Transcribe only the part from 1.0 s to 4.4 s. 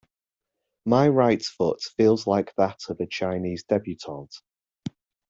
right foot feels like that of a Chinese debutante.